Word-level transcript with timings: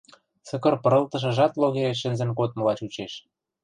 Сыкыр 0.47 0.75
пырылтышыжат 0.83 1.53
логереш 1.61 1.97
шӹнзӹн 2.01 2.29
кодмыла 2.37 2.73
чучеш. 2.79 3.13